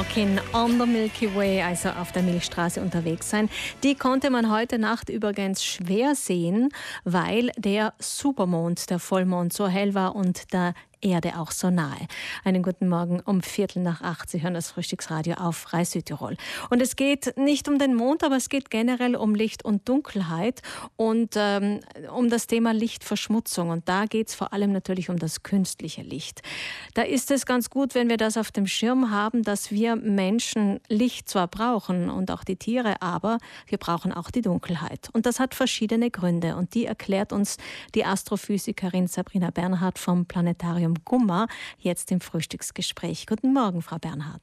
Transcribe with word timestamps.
Walking 0.00 0.40
on 0.54 0.78
the 0.80 0.86
Milky 0.86 1.28
Way, 1.36 1.60
also 1.60 1.90
auf 1.90 2.10
der 2.10 2.22
Milchstraße 2.22 2.80
unterwegs 2.80 3.28
sein. 3.28 3.50
Die 3.82 3.94
konnte 3.94 4.30
man 4.30 4.50
heute 4.50 4.78
Nacht 4.78 5.10
übrigens 5.10 5.62
schwer 5.62 6.14
sehen, 6.14 6.70
weil 7.04 7.50
der 7.58 7.92
Supermond, 7.98 8.88
der 8.88 8.98
Vollmond, 8.98 9.52
so 9.52 9.68
hell 9.68 9.92
war 9.92 10.16
und 10.16 10.54
der 10.54 10.72
Erde 11.02 11.38
auch 11.38 11.50
so 11.50 11.70
nahe. 11.70 12.06
Einen 12.44 12.62
guten 12.62 12.88
Morgen 12.88 13.20
um 13.20 13.42
Viertel 13.42 13.82
nach 13.82 14.02
acht. 14.02 14.30
Sie 14.30 14.42
hören 14.42 14.54
das 14.54 14.70
Frühstücksradio 14.70 15.34
auf 15.34 15.72
Reis 15.72 15.92
Südtirol. 15.92 16.36
Und 16.68 16.82
es 16.82 16.96
geht 16.96 17.36
nicht 17.36 17.68
um 17.68 17.78
den 17.78 17.94
Mond, 17.94 18.22
aber 18.22 18.36
es 18.36 18.48
geht 18.48 18.70
generell 18.70 19.16
um 19.16 19.34
Licht 19.34 19.64
und 19.64 19.88
Dunkelheit 19.88 20.62
und 20.96 21.34
ähm, 21.36 21.80
um 22.14 22.28
das 22.28 22.46
Thema 22.46 22.72
Lichtverschmutzung. 22.72 23.70
Und 23.70 23.88
da 23.88 24.04
geht 24.04 24.28
es 24.28 24.34
vor 24.34 24.52
allem 24.52 24.72
natürlich 24.72 25.10
um 25.10 25.18
das 25.18 25.42
künstliche 25.42 26.02
Licht. 26.02 26.42
Da 26.94 27.02
ist 27.02 27.30
es 27.30 27.46
ganz 27.46 27.70
gut, 27.70 27.94
wenn 27.94 28.08
wir 28.08 28.16
das 28.16 28.36
auf 28.36 28.50
dem 28.50 28.66
Schirm 28.66 29.10
haben, 29.10 29.42
dass 29.42 29.70
wir 29.70 29.96
Menschen 29.96 30.80
Licht 30.88 31.28
zwar 31.28 31.48
brauchen 31.48 32.10
und 32.10 32.30
auch 32.30 32.44
die 32.44 32.56
Tiere, 32.56 33.00
aber 33.00 33.38
wir 33.66 33.78
brauchen 33.78 34.12
auch 34.12 34.30
die 34.30 34.42
Dunkelheit. 34.42 35.08
Und 35.12 35.26
das 35.26 35.40
hat 35.40 35.54
verschiedene 35.54 36.10
Gründe. 36.10 36.56
Und 36.56 36.74
die 36.74 36.86
erklärt 36.86 37.32
uns 37.32 37.56
die 37.94 38.04
Astrophysikerin 38.04 39.06
Sabrina 39.06 39.50
Bernhardt 39.50 39.98
vom 39.98 40.26
Planetarium 40.26 40.89
Museum 40.90 40.94
Gummer 41.04 41.46
jetzt 41.78 42.10
im 42.12 42.20
Frühstücksgespräch. 42.20 43.26
Guten 43.26 43.52
Morgen, 43.52 43.82
Frau 43.82 43.98
Bernhard. 43.98 44.42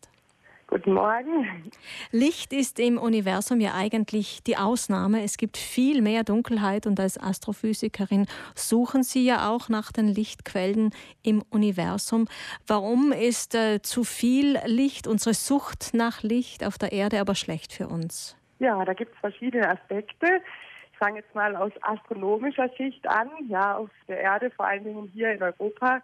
Guten 0.69 0.93
Morgen. 0.93 1.71
Licht 2.11 2.51
ist 2.51 2.77
im 2.77 2.97
Universum 2.97 3.61
ja 3.61 3.73
eigentlich 3.73 4.43
die 4.43 4.57
Ausnahme. 4.57 5.23
Es 5.23 5.37
gibt 5.37 5.55
viel 5.55 6.01
mehr 6.01 6.25
Dunkelheit 6.25 6.85
und 6.85 6.99
als 6.99 7.17
Astrophysikerin 7.17 8.27
suchen 8.53 9.03
Sie 9.03 9.23
ja 9.23 9.49
auch 9.49 9.69
nach 9.69 9.93
den 9.93 10.09
Lichtquellen 10.09 10.91
im 11.23 11.41
Universum. 11.51 12.27
Warum 12.67 13.13
ist 13.13 13.55
äh, 13.55 13.81
zu 13.81 14.03
viel 14.03 14.59
Licht, 14.65 15.07
unsere 15.07 15.33
Sucht 15.33 15.93
nach 15.93 16.21
Licht 16.21 16.65
auf 16.65 16.77
der 16.77 16.91
Erde 16.91 17.21
aber 17.21 17.35
schlecht 17.35 17.71
für 17.71 17.87
uns? 17.87 18.35
Ja, 18.59 18.83
da 18.83 18.93
gibt 18.93 19.13
es 19.13 19.19
verschiedene 19.19 19.69
Aspekte. 19.69 20.41
Ich 20.91 20.97
fange 20.97 21.19
jetzt 21.19 21.33
mal 21.33 21.55
aus 21.55 21.71
astronomischer 21.81 22.69
Sicht 22.77 23.07
an. 23.07 23.29
Ja, 23.47 23.77
auf 23.77 23.89
der 24.09 24.19
Erde, 24.19 24.51
vor 24.51 24.65
allen 24.65 24.83
Dingen 24.83 25.09
hier 25.13 25.31
in 25.31 25.41
Europa, 25.41 26.01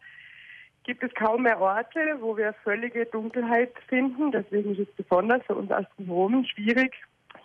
gibt 0.84 1.04
es 1.04 1.14
kaum 1.14 1.44
mehr 1.44 1.60
Orte, 1.60 2.18
wo 2.20 2.36
wir 2.38 2.54
völlige 2.64 3.06
Dunkelheit 3.06 3.74
finden. 3.88 4.32
Deswegen 4.32 4.72
ist 4.72 4.90
es 4.90 4.96
besonders 4.96 5.44
für 5.46 5.56
uns 5.56 5.72
Astronomen 5.72 6.46
schwierig, 6.46 6.94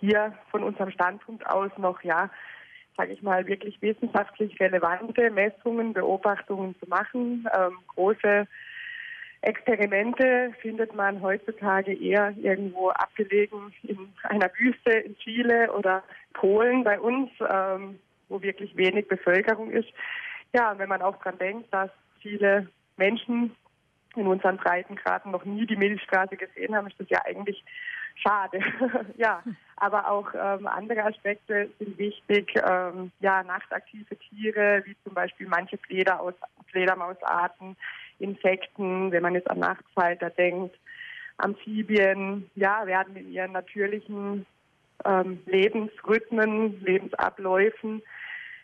hier 0.01 0.33
von 0.51 0.63
unserem 0.63 0.91
Standpunkt 0.91 1.47
aus 1.47 1.71
noch, 1.77 2.03
ja, 2.03 2.31
sage 2.97 3.13
ich 3.13 3.23
mal, 3.23 3.47
wirklich 3.47 3.81
wissenschaftlich 3.81 4.59
relevante 4.61 5.31
Messungen, 5.31 5.93
Beobachtungen 5.93 6.75
zu 6.81 6.89
machen. 6.89 7.49
Ähm, 7.57 7.79
große 7.89 8.47
Experimente 9.41 10.53
findet 10.61 10.95
man 10.95 11.23
heutzutage 11.23 11.95
eher 11.95 12.35
irgendwo 12.37 12.89
abgelegen 12.91 13.73
in 13.85 14.13
einer 14.25 14.51
Wüste 14.59 14.91
in 14.91 15.17
Chile 15.19 15.73
oder 15.73 16.03
Polen 16.33 16.83
bei 16.83 16.99
uns, 16.99 17.31
ähm, 17.49 18.01
wo 18.29 18.43
wirklich 18.43 18.77
wenig 18.77 19.07
Bevölkerung 19.07 19.71
ist. 19.71 19.89
Ja, 20.53 20.73
und 20.73 20.81
wenn 20.81 20.89
man 20.89 21.03
auch 21.03 21.17
daran 21.19 21.39
denkt, 21.39 21.73
dass 21.73 21.91
viele 22.21 22.69
Menschen 22.99 23.55
in 24.17 24.27
unseren 24.27 24.57
Breitengraden 24.57 25.33
noch 25.33 25.45
nie 25.45 25.67
die 25.67 25.77
Milchstraße 25.77 26.37
gesehen 26.37 26.75
haben, 26.75 26.89
ist 26.89 26.99
das 26.99 27.09
ja 27.09 27.25
eigentlich 27.25 27.63
schade. 28.17 28.61
ja, 29.17 29.43
aber 29.77 30.11
auch 30.11 30.29
ähm, 30.35 30.67
andere 30.67 31.05
Aspekte 31.05 31.71
sind 31.79 31.99
wichtig. 31.99 32.55
Ähm, 32.57 33.13
ja, 33.21 33.43
nachtaktive 33.43 34.17
Tiere, 34.17 34.83
wie 34.85 34.97
zum 35.05 35.15
Beispiel 35.15 35.47
manche 35.47 35.79
Fleder 35.79 36.21
Fledermausarten, 36.71 37.77
Insekten, 38.19 39.13
wenn 39.13 39.23
man 39.23 39.35
jetzt 39.35 39.51
an 39.51 39.61
Nachtfalter 39.61 40.31
denkt, 40.31 40.77
Amphibien, 41.39 42.51
ja, 42.57 42.85
werden 42.87 43.17
in 43.17 43.31
ihren 43.31 43.53
natürlichen 43.53 44.45
ähm, 45.05 45.41
Lebensrhythmen, 45.47 46.81
Lebensabläufen 46.83 48.03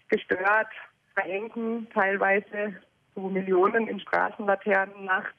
gestört, 0.08 0.68
verengen 1.14 1.86
teilweise 1.94 2.74
so 3.14 3.28
Millionen 3.28 3.88
in 3.88 4.00
Straßenlaternen 4.00 5.04
nachts. 5.04 5.34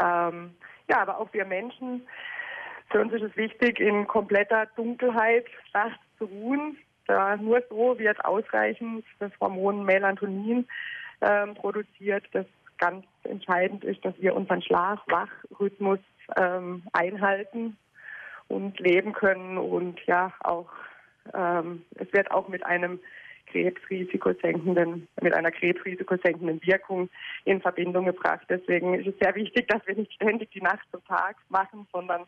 Ähm, 0.00 0.54
ja, 0.88 1.00
aber 1.00 1.18
auch 1.18 1.32
wir 1.32 1.44
Menschen, 1.44 2.06
für 2.90 3.00
uns 3.00 3.12
ist 3.12 3.22
es 3.22 3.36
wichtig, 3.36 3.80
in 3.80 4.06
kompletter 4.06 4.66
Dunkelheit 4.76 5.46
nachts 5.74 6.00
zu 6.18 6.24
ruhen. 6.24 6.78
Da 7.06 7.36
nur 7.36 7.62
so 7.68 7.98
wird 7.98 8.24
ausreichend 8.24 9.04
das 9.18 9.32
Hormon 9.40 9.84
Melatonin 9.84 10.66
ähm, 11.20 11.54
produziert, 11.54 12.24
das 12.32 12.46
ganz 12.78 13.04
entscheidend 13.24 13.84
ist, 13.84 14.04
dass 14.04 14.14
wir 14.20 14.34
unseren 14.34 14.62
Schlaf-Wach-Rhythmus 14.62 15.98
ähm, 16.36 16.82
einhalten 16.92 17.76
und 18.48 18.78
leben 18.78 19.12
können. 19.12 19.58
Und 19.58 20.00
ja, 20.06 20.32
auch 20.40 20.70
ähm, 21.34 21.84
es 21.96 22.12
wird 22.12 22.30
auch 22.30 22.48
mit 22.48 22.64
einem 22.64 23.00
krebsrisikosenkenden, 23.50 25.08
mit 25.20 25.34
einer 25.34 25.50
krebsrisikosenkenden 25.50 26.60
Wirkung 26.64 27.08
in 27.44 27.60
Verbindung 27.60 28.06
gebracht. 28.06 28.46
Deswegen 28.48 28.94
ist 28.94 29.06
es 29.06 29.18
sehr 29.20 29.34
wichtig, 29.34 29.68
dass 29.68 29.86
wir 29.86 29.96
nicht 29.96 30.12
ständig 30.12 30.50
die 30.50 30.62
Nacht 30.62 30.86
zum 30.90 31.04
Tag 31.04 31.36
machen, 31.48 31.86
sondern 31.92 32.24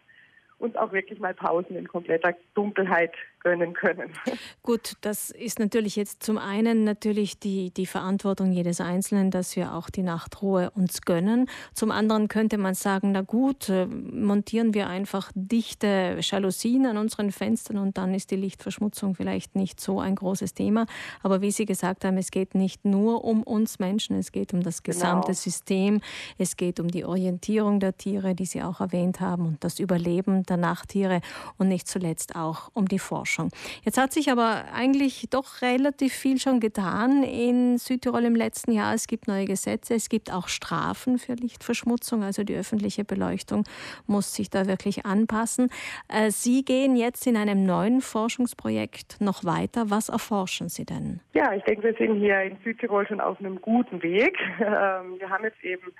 uns 0.60 0.76
auch 0.76 0.92
wirklich 0.92 1.18
mal 1.18 1.34
Pausen 1.34 1.74
in 1.76 1.88
kompletter 1.88 2.34
Dunkelheit 2.54 3.12
gönnen 3.42 3.72
können. 3.72 4.12
Gut, 4.62 4.94
das 5.00 5.30
ist 5.30 5.58
natürlich 5.58 5.96
jetzt 5.96 6.22
zum 6.22 6.36
einen 6.36 6.84
natürlich 6.84 7.38
die, 7.40 7.70
die 7.70 7.86
Verantwortung 7.86 8.52
jedes 8.52 8.80
Einzelnen, 8.80 9.30
dass 9.30 9.56
wir 9.56 9.74
auch 9.74 9.88
die 9.88 10.02
Nachtruhe 10.02 10.70
uns 10.70 11.02
gönnen. 11.02 11.48
Zum 11.72 11.90
anderen 11.90 12.28
könnte 12.28 12.58
man 12.58 12.74
sagen, 12.74 13.12
na 13.12 13.22
gut, 13.22 13.70
äh, 13.70 13.86
montieren 13.86 14.74
wir 14.74 14.88
einfach 14.88 15.32
dichte 15.34 16.18
Jalousien 16.20 16.84
an 16.84 16.98
unseren 16.98 17.32
Fenstern 17.32 17.78
und 17.78 17.96
dann 17.96 18.12
ist 18.12 18.30
die 18.30 18.36
Lichtverschmutzung 18.36 19.14
vielleicht 19.14 19.56
nicht 19.56 19.80
so 19.80 20.00
ein 20.00 20.14
großes 20.14 20.52
Thema. 20.52 20.86
Aber 21.22 21.40
wie 21.40 21.50
Sie 21.50 21.64
gesagt 21.64 22.04
haben, 22.04 22.18
es 22.18 22.30
geht 22.30 22.54
nicht 22.54 22.84
nur 22.84 23.24
um 23.24 23.42
uns 23.42 23.78
Menschen, 23.78 24.18
es 24.18 24.32
geht 24.32 24.52
um 24.52 24.62
das 24.62 24.82
gesamte 24.82 25.28
genau. 25.28 25.38
System, 25.38 26.00
es 26.36 26.56
geht 26.56 26.78
um 26.78 26.88
die 26.88 27.06
Orientierung 27.06 27.80
der 27.80 27.96
Tiere, 27.96 28.34
die 28.34 28.44
Sie 28.44 28.62
auch 28.62 28.80
erwähnt 28.80 29.20
haben, 29.20 29.46
und 29.46 29.64
das 29.64 29.78
Überleben 29.78 30.44
der 30.50 30.58
Nachttiere 30.58 31.20
und 31.58 31.68
nicht 31.68 31.88
zuletzt 31.88 32.36
auch 32.36 32.70
um 32.74 32.88
die 32.88 32.98
Forschung. 32.98 33.20
Forschung. 33.30 33.50
Jetzt 33.84 33.98
hat 33.98 34.12
sich 34.12 34.30
aber 34.30 34.64
eigentlich 34.74 35.28
doch 35.30 35.62
relativ 35.62 36.12
viel 36.12 36.38
schon 36.38 36.60
getan 36.60 37.22
in 37.22 37.78
Südtirol 37.78 38.24
im 38.24 38.34
letzten 38.34 38.72
Jahr. 38.72 38.94
Es 38.94 39.06
gibt 39.06 39.28
neue 39.28 39.44
Gesetze, 39.44 39.94
es 39.94 40.08
gibt 40.08 40.32
auch 40.32 40.48
Strafen 40.48 41.18
für 41.18 41.34
Lichtverschmutzung, 41.34 42.22
also 42.22 42.44
die 42.44 42.54
öffentliche 42.54 43.04
Beleuchtung 43.04 43.64
muss 44.06 44.34
sich 44.34 44.50
da 44.50 44.66
wirklich 44.66 45.06
anpassen. 45.06 45.70
Äh, 46.08 46.30
Sie 46.30 46.64
gehen 46.64 46.96
jetzt 46.96 47.26
in 47.26 47.36
einem 47.36 47.64
neuen 47.64 48.00
Forschungsprojekt 48.00 49.20
noch 49.20 49.44
weiter. 49.44 49.90
Was 49.90 50.08
erforschen 50.08 50.68
Sie 50.68 50.84
denn? 50.84 51.20
Ja, 51.34 51.52
ich 51.54 51.62
denke, 51.64 51.82
wir 51.82 51.94
sind 51.94 52.20
hier 52.20 52.42
in 52.42 52.56
Südtirol 52.64 53.06
schon 53.06 53.20
auf 53.20 53.38
einem 53.40 53.60
guten 53.60 54.02
Weg. 54.02 54.36
Ähm, 54.80 55.18
wir 55.18 55.28
haben 55.28 55.44
jetzt 55.44 55.62
eben 55.64 55.92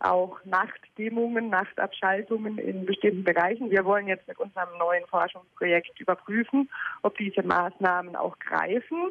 auch 0.00 0.38
Nachtdämmungen, 0.44 1.50
Nachtabschaltungen 1.50 2.58
in 2.58 2.86
bestimmten 2.86 3.24
Bereichen. 3.24 3.70
Wir 3.70 3.84
wollen 3.84 4.08
jetzt 4.08 4.26
mit 4.26 4.38
unserem 4.38 4.76
neuen 4.78 5.06
Forschungsprojekt 5.06 6.00
überprüfen, 6.00 6.70
ob 7.02 7.16
diese 7.18 7.42
Maßnahmen 7.42 8.16
auch 8.16 8.38
greifen. 8.38 9.10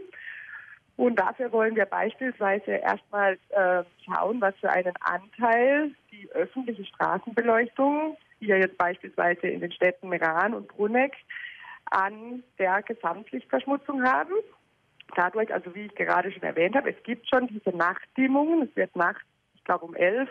Und 0.97 1.17
dafür 1.17 1.51
wollen 1.53 1.75
wir 1.77 1.85
beispielsweise 1.85 2.71
erstmal 2.71 3.37
äh, 3.49 3.83
schauen, 4.03 4.41
was 4.41 4.53
für 4.57 4.69
einen 4.69 4.93
Anteil 4.99 5.91
die 6.11 6.29
öffentliche 6.33 6.83
Straßenbeleuchtung, 6.85 8.17
hier 8.39 8.57
jetzt 8.57 8.77
beispielsweise 8.77 9.47
in 9.47 9.61
den 9.61 9.71
Städten 9.71 10.09
Meran 10.09 10.53
und 10.53 10.67
Bruneck, 10.67 11.13
an 11.91 12.43
der 12.57 12.81
Gesamtlichtverschmutzung 12.81 14.03
haben. 14.03 14.33
Dadurch, 15.15 15.53
also 15.53 15.73
wie 15.73 15.85
ich 15.85 15.95
gerade 15.95 16.31
schon 16.31 16.43
erwähnt 16.43 16.75
habe, 16.75 16.89
es 16.91 17.03
gibt 17.03 17.29
schon 17.29 17.47
diese 17.47 17.75
Nachtdämmungen. 17.75 18.63
Es 18.63 18.75
wird 18.75 18.95
nachts, 18.95 19.23
ich 19.55 19.63
glaube 19.63 19.85
um 19.85 19.95
elf, 19.95 20.29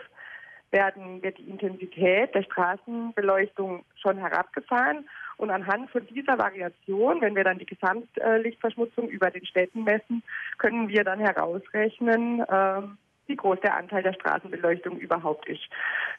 werden, 0.71 1.21
wird 1.23 1.37
die 1.37 1.49
Intensität 1.49 2.33
der 2.33 2.43
Straßenbeleuchtung 2.43 3.83
schon 3.95 4.17
herabgefahren. 4.17 5.09
Und 5.37 5.51
anhand 5.51 5.89
von 5.91 6.05
dieser 6.07 6.37
Variation, 6.37 7.21
wenn 7.21 7.35
wir 7.35 7.43
dann 7.43 7.59
die 7.59 7.65
Gesamtlichtverschmutzung 7.65 9.07
über 9.07 9.31
den 9.31 9.45
Städten 9.45 9.83
messen, 9.83 10.21
können 10.57 10.89
wir 10.89 11.03
dann 11.03 11.19
herausrechnen, 11.19 12.43
ähm, 12.51 12.97
wie 13.27 13.35
groß 13.35 13.59
der 13.61 13.77
Anteil 13.77 14.03
der 14.03 14.13
Straßenbeleuchtung 14.13 14.97
überhaupt 14.97 15.47
ist. 15.47 15.61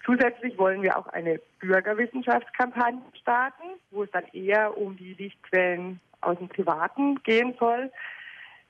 Zusätzlich 0.07 0.57
wollen 0.57 0.81
wir 0.83 0.97
auch 0.97 1.09
eine 1.09 1.41
Bürgerwissenschaftskampagne 1.59 3.03
starten, 3.21 3.65
wo 3.91 4.05
es 4.05 4.11
dann 4.13 4.25
eher 4.33 4.79
um 4.79 4.97
die 4.97 5.15
Lichtquellen 5.15 6.01
aus 6.21 6.39
dem 6.39 6.49
Privaten 6.49 7.23
gehen 7.23 7.55
soll. 7.59 7.91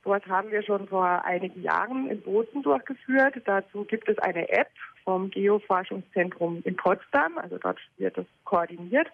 Sowas 0.02 0.22
haben 0.28 0.50
wir 0.50 0.62
schon 0.62 0.88
vor 0.88 1.24
einigen 1.24 1.62
Jahren 1.62 2.08
in 2.08 2.22
Bozen 2.22 2.62
durchgeführt. 2.62 3.34
Dazu 3.44 3.84
gibt 3.84 4.08
es 4.08 4.18
eine 4.18 4.48
App 4.48 4.70
vom 5.04 5.30
Geoforschungszentrum 5.30 6.62
in 6.64 6.76
Potsdam. 6.76 7.36
Also 7.38 7.58
dort 7.58 7.78
wird 7.98 8.16
das 8.16 8.26
koordiniert. 8.44 9.08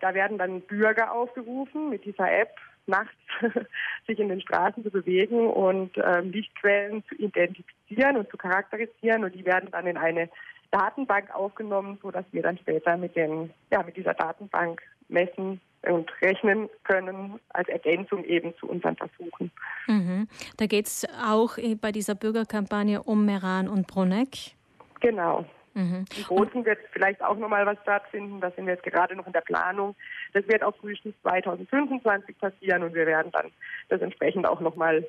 Da 0.00 0.14
werden 0.14 0.38
dann 0.38 0.60
Bürger 0.60 1.12
aufgerufen, 1.12 1.90
mit 1.90 2.04
dieser 2.04 2.30
App 2.30 2.54
nachts 2.86 3.14
sich 4.06 4.18
in 4.18 4.28
den 4.28 4.40
Straßen 4.40 4.82
zu 4.82 4.90
bewegen 4.90 5.48
und 5.48 5.96
ähm, 5.98 6.30
Lichtquellen 6.30 7.04
zu 7.06 7.16
identifizieren 7.16 8.16
und 8.16 8.30
zu 8.30 8.36
charakterisieren. 8.36 9.24
Und 9.24 9.34
die 9.34 9.44
werden 9.44 9.70
dann 9.72 9.86
in 9.86 9.96
eine 9.96 10.28
Datenbank 10.70 11.34
aufgenommen, 11.34 11.98
sodass 12.00 12.24
wir 12.30 12.42
dann 12.42 12.58
später 12.58 12.96
mit, 12.96 13.16
den, 13.16 13.52
ja, 13.70 13.82
mit 13.82 13.96
dieser 13.96 14.14
Datenbank 14.14 14.82
messen 15.08 15.60
und 15.82 16.10
rechnen 16.22 16.68
können, 16.84 17.38
als 17.50 17.68
Ergänzung 17.68 18.24
eben 18.24 18.54
zu 18.58 18.68
unseren 18.68 18.96
Versuchen. 18.96 19.50
Mhm. 19.86 20.28
Da 20.56 20.66
geht 20.66 20.86
es 20.86 21.06
auch 21.24 21.56
bei 21.80 21.92
dieser 21.92 22.14
Bürgerkampagne 22.14 23.02
um 23.02 23.24
Meran 23.24 23.68
und 23.68 23.86
Bruneck. 23.86 24.54
Genau. 25.00 25.44
Mhm. 25.74 26.04
In 26.16 26.24
Bozen 26.24 26.64
wird 26.64 26.78
vielleicht 26.90 27.22
auch 27.22 27.36
nochmal 27.36 27.64
was 27.64 27.78
stattfinden. 27.82 28.40
Da 28.40 28.50
sind 28.50 28.66
wir 28.66 28.74
jetzt 28.74 28.82
gerade 28.82 29.14
noch 29.14 29.26
in 29.26 29.32
der 29.32 29.42
Planung. 29.42 29.94
Das 30.32 30.46
wird 30.48 30.62
auch 30.64 30.74
frühestens 30.76 31.14
2025 31.22 32.36
passieren 32.38 32.82
und 32.82 32.94
wir 32.94 33.06
werden 33.06 33.30
dann 33.32 33.52
das 33.88 34.00
entsprechend 34.00 34.46
auch 34.46 34.60
nochmal 34.60 35.06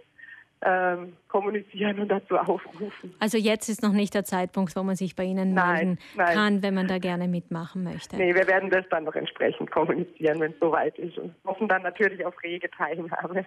ähm, 0.62 1.14
kommunizieren 1.30 2.00
und 2.00 2.10
dazu 2.10 2.38
aufrufen. 2.38 3.14
Also 3.20 3.38
jetzt 3.38 3.70
ist 3.70 3.82
noch 3.82 3.94
nicht 3.94 4.14
der 4.14 4.26
Zeitpunkt, 4.26 4.76
wo 4.76 4.84
man 4.84 4.96
sich 4.96 5.16
bei 5.16 5.24
Ihnen 5.24 5.54
nein, 5.54 5.74
melden 5.74 6.00
nein. 6.18 6.34
kann, 6.34 6.64
wenn 6.64 6.74
man 6.74 6.88
da 6.88 6.98
gerne 6.98 7.28
mitmachen 7.28 7.84
möchte. 7.84 8.18
Nee, 8.18 8.34
wir 8.34 8.48
werden 8.48 8.70
das 8.70 8.84
dann 8.90 9.06
noch 9.06 9.16
entsprechend 9.16 9.72
kommunizieren, 9.72 10.40
wenn 10.40 10.52
es 10.52 10.60
soweit 10.60 10.98
ist 10.98 11.18
und 11.18 11.34
hoffen 11.46 11.68
dann 11.68 11.84
natürlich 11.84 12.26
auf 12.26 12.34
rege 12.44 12.70
Teilnahme. 12.72 13.46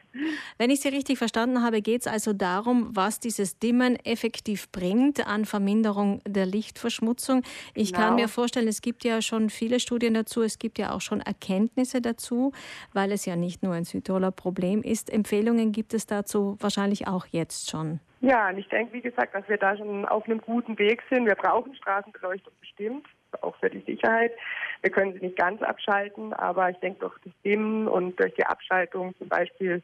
Wenn 0.58 0.70
ich 0.70 0.80
Sie 0.80 0.88
richtig 0.88 1.18
verstanden 1.18 1.62
habe, 1.62 1.82
geht 1.82 2.02
es 2.02 2.06
also 2.06 2.32
darum, 2.32 2.90
was 2.94 3.20
dieses 3.20 3.58
Dimmen 3.58 3.96
effektiv 4.04 4.70
bringt 4.70 5.26
an 5.26 5.44
Verminderung 5.44 6.22
der 6.26 6.46
Lichtverschmutzung. 6.46 7.42
Ich 7.74 7.92
genau. 7.92 8.06
kann 8.06 8.14
mir 8.14 8.28
vorstellen, 8.28 8.68
es 8.68 8.80
gibt 8.80 9.04
ja 9.04 9.20
schon 9.20 9.50
viele 9.50 9.80
Studien 9.80 10.14
dazu, 10.14 10.42
es 10.42 10.58
gibt 10.58 10.78
ja 10.78 10.92
auch 10.92 11.00
schon 11.00 11.20
Erkenntnisse 11.20 12.00
dazu, 12.00 12.52
weil 12.92 13.12
es 13.12 13.26
ja 13.26 13.36
nicht 13.36 13.62
nur 13.62 13.74
ein 13.74 13.84
Südtiroler 13.84 14.30
Problem 14.30 14.82
ist. 14.82 15.12
Empfehlungen 15.12 15.72
gibt 15.72 15.92
es 15.94 16.06
dazu 16.06 16.56
wahrscheinlich 16.60 17.01
auch 17.06 17.26
jetzt 17.26 17.70
schon. 17.70 18.00
Ja, 18.20 18.48
und 18.48 18.58
ich 18.58 18.68
denke, 18.68 18.92
wie 18.92 19.00
gesagt, 19.00 19.34
dass 19.34 19.48
wir 19.48 19.58
da 19.58 19.76
schon 19.76 20.04
auf 20.04 20.24
einem 20.26 20.40
guten 20.40 20.78
Weg 20.78 21.02
sind. 21.10 21.26
Wir 21.26 21.34
brauchen 21.34 21.74
Straßenbeleuchtung 21.74 22.52
bestimmt, 22.60 23.06
auch 23.40 23.56
für 23.56 23.68
die 23.68 23.80
Sicherheit. 23.80 24.32
Wir 24.80 24.90
können 24.90 25.12
sie 25.12 25.20
nicht 25.20 25.36
ganz 25.36 25.60
abschalten, 25.60 26.32
aber 26.34 26.70
ich 26.70 26.76
denke 26.78 27.00
durch 27.00 27.18
das 27.24 27.32
Dimmen 27.44 27.88
und 27.88 28.18
durch 28.20 28.32
die 28.34 28.46
Abschaltung 28.46 29.14
zum 29.18 29.28
Beispiel 29.28 29.82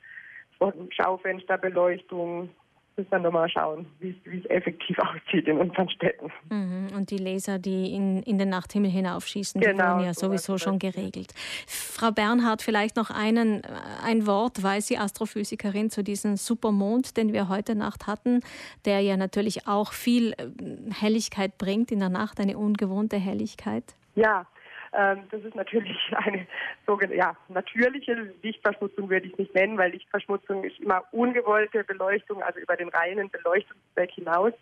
von 0.58 0.72
Schaufensterbeleuchtung 0.92 2.50
müssen 2.98 3.10
wir 3.10 3.18
nochmal 3.20 3.48
schauen, 3.48 3.86
wie 4.00 4.14
es 4.24 4.44
effektiv 4.50 4.98
aussieht 4.98 5.46
in 5.48 5.58
unseren 5.58 5.88
Städten. 5.88 6.30
Mhm. 6.50 6.88
Und 6.94 7.10
die 7.10 7.18
Laser, 7.18 7.58
die 7.58 7.94
in, 7.94 8.22
in 8.24 8.38
den 8.38 8.50
Nachthimmel 8.50 8.90
hinaufschießen, 8.90 9.60
genau, 9.60 9.72
die 9.72 9.90
wurden 9.90 10.04
ja 10.04 10.14
sowieso 10.14 10.58
schon 10.58 10.78
geregelt. 10.78 11.32
Frau 11.66 12.10
Bernhard, 12.10 12.62
vielleicht 12.62 12.96
noch 12.96 13.10
einen, 13.10 13.62
äh, 13.62 13.68
ein 14.04 14.26
Wort, 14.26 14.62
weil 14.62 14.80
Sie 14.80 14.98
Astrophysikerin 14.98 15.90
zu 15.90 16.02
diesem 16.02 16.36
Supermond, 16.36 17.16
den 17.16 17.32
wir 17.32 17.48
heute 17.48 17.74
Nacht 17.74 18.06
hatten, 18.06 18.40
der 18.84 19.00
ja 19.00 19.16
natürlich 19.16 19.66
auch 19.66 19.92
viel 19.92 20.32
äh, 20.32 20.46
Helligkeit 20.92 21.56
bringt 21.56 21.92
in 21.92 22.00
der 22.00 22.10
Nacht, 22.10 22.40
eine 22.40 22.58
ungewohnte 22.58 23.16
Helligkeit. 23.16 23.84
Ja, 24.14 24.46
das 24.92 25.42
ist 25.44 25.54
natürlich 25.54 25.98
eine 26.16 26.46
sogenannte 26.86 27.16
ja, 27.16 27.36
natürliche 27.48 28.32
Lichtverschmutzung, 28.42 29.10
würde 29.10 29.26
ich 29.26 29.36
nicht 29.36 29.54
nennen, 29.54 29.78
weil 29.78 29.92
Lichtverschmutzung 29.92 30.64
ist 30.64 30.78
immer 30.80 31.04
ungewollte 31.12 31.84
Beleuchtung, 31.84 32.42
also 32.42 32.58
über 32.60 32.76
den 32.76 32.88
reinen 32.88 33.30
Beleuchtungszweck 33.30 34.10
hinaus. 34.12 34.52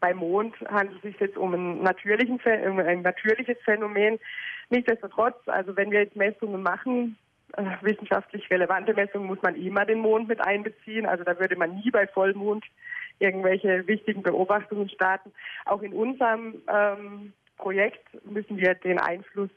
Beim 0.00 0.18
Mond 0.18 0.54
handelt 0.68 0.96
es 0.96 1.02
sich 1.02 1.20
jetzt 1.20 1.36
um 1.36 1.54
ein, 1.54 1.82
natürlichen, 1.82 2.40
um 2.66 2.78
ein 2.78 3.02
natürliches 3.02 3.56
Phänomen. 3.64 4.18
Nichtsdestotrotz, 4.70 5.36
also 5.46 5.76
wenn 5.76 5.90
wir 5.90 6.00
jetzt 6.00 6.16
Messungen 6.16 6.62
machen, 6.62 7.16
äh, 7.54 7.64
wissenschaftlich 7.80 8.50
relevante 8.50 8.92
Messungen, 8.92 9.26
muss 9.26 9.40
man 9.40 9.56
immer 9.56 9.86
den 9.86 10.00
Mond 10.00 10.28
mit 10.28 10.40
einbeziehen. 10.40 11.06
Also 11.06 11.24
da 11.24 11.38
würde 11.38 11.56
man 11.56 11.76
nie 11.76 11.90
bei 11.90 12.06
Vollmond 12.06 12.64
irgendwelche 13.18 13.86
wichtigen 13.86 14.22
Beobachtungen 14.22 14.90
starten. 14.90 15.32
Auch 15.64 15.82
in 15.82 15.94
unserem 15.94 16.62
ähm, 16.68 17.32
Projekt 17.58 18.02
müssen 18.24 18.56
wir 18.56 18.74
den 18.74 18.98
Einfluss 18.98 19.50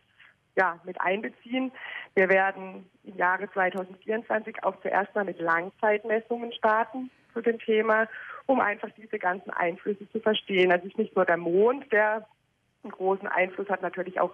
ja, 0.56 0.80
mit 0.84 1.00
einbeziehen. 1.00 1.72
Wir 2.16 2.30
werden 2.30 2.90
im 3.04 3.16
Jahre 3.16 3.50
2024 3.52 4.64
auch 4.64 4.76
zuerst 4.82 5.16
mal 5.16 5.24
mit 5.24 5.40
Langzeitmessungen 5.40 6.52
starten 6.52 7.10
zu 7.34 7.42
dem 7.42 7.60
Thema, 7.60 8.10
um 8.48 8.60
einfach 8.60 8.90
diese 8.98 9.18
ganzen 9.18 9.52
Einflüsse 9.52 10.10
zu 10.12 10.20
verstehen. 10.20 10.72
Also 10.72 10.86
es 10.86 10.92
ist 10.92 10.98
nicht 10.98 11.16
nur 11.16 11.26
der 11.26 11.38
Mond, 11.38 11.92
der 11.94 12.28
einen 12.84 12.92
großen 12.92 13.28
Einfluss 13.28 13.70
hat, 13.70 13.82
natürlich 13.82 14.20
auch 14.20 14.34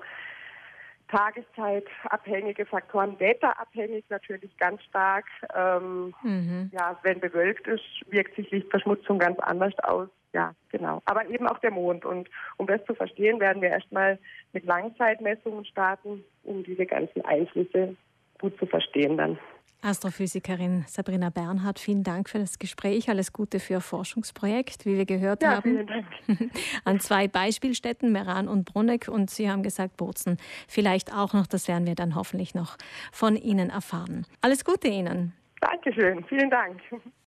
tageszeitabhängige 1.08 2.66
Faktoren, 2.66 3.20
wetterabhängig 3.20 4.06
natürlich 4.10 4.56
ganz 4.58 4.82
stark. 4.84 5.26
Ähm, 5.56 6.14
mhm. 6.24 6.70
Ja, 6.74 6.98
wenn 7.04 7.20
bewölkt 7.20 7.68
ist, 7.68 7.84
wirkt 8.10 8.36
sich 8.36 8.52
Lichtverschmutzung 8.52 9.20
ganz 9.20 9.40
anders 9.40 9.74
aus 9.84 10.10
ja, 10.34 10.54
genau. 10.70 11.02
Aber 11.06 11.28
eben 11.30 11.48
auch 11.48 11.58
der 11.60 11.72
Mond. 11.72 12.06
Und 12.06 12.30
um 12.58 12.68
das 12.68 12.84
zu 12.86 12.94
verstehen, 12.94 13.40
werden 13.40 13.62
wir 13.62 13.70
erstmal 13.70 14.20
mit 14.54 14.66
Langzeitmessungen 14.66 15.66
starten, 15.66 16.24
um 16.44 16.64
diese 16.64 16.86
ganzen 16.86 17.26
Einflüsse 17.26 17.96
gut 18.40 18.58
zu 18.60 18.68
verstehen 18.68 19.18
dann. 19.18 19.40
Astrophysikerin 19.82 20.86
Sabrina 20.88 21.30
Bernhardt, 21.30 21.80
vielen 21.80 22.04
Dank 22.04 22.30
für 22.30 22.40
das 22.40 22.60
Gespräch. 22.60 23.10
Alles 23.10 23.32
Gute 23.32 23.60
für 23.60 23.74
Ihr 23.74 23.82
Forschungsprojekt, 23.82 24.86
wie 24.86 24.98
wir 24.98 25.06
gehört 25.06 25.44
ja, 25.44 25.58
haben. 25.58 25.62
Vielen 25.62 25.88
Dank. 25.88 26.06
An 26.84 27.00
zwei 27.00 27.28
Beispielstätten, 27.28 28.12
Meran 28.12 28.48
und 28.48 28.66
Bruneck. 28.66 29.08
Und 29.08 29.30
Sie 29.30 29.50
haben 29.50 29.64
gesagt, 29.64 29.96
Bozen 29.98 30.38
vielleicht 30.68 31.14
auch 31.14 31.34
noch. 31.34 31.48
Das 31.48 31.68
werden 31.68 31.86
wir 31.86 31.96
dann 31.96 32.16
hoffentlich 32.16 32.56
noch 32.56 32.78
von 33.12 33.36
Ihnen 33.36 33.70
erfahren. 33.70 34.26
Alles 34.42 34.66
Gute 34.66 34.88
Ihnen. 34.88 35.34
Dankeschön. 35.62 36.24
Vielen 36.26 36.50
Dank. 36.50 36.82